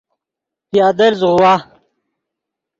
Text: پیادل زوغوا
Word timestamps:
پیادل 0.69 1.13
زوغوا 1.21 1.55